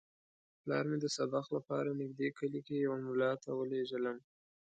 [0.61, 4.17] پلار مې د سبق لپاره نږدې کلي کې یوه ملا ته ولېږلم.